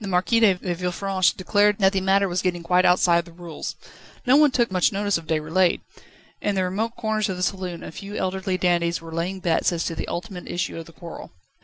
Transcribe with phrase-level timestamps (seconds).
[0.00, 3.74] The Marquis de Villefranche declared that the matter was getting quite outside the rules.
[4.24, 5.80] No one took much notice of Déroulède.
[6.40, 9.82] In the remote corners of the saloon a few elderly dandies were laying bets as
[9.86, 11.32] to the ultimate issue of the quarrel.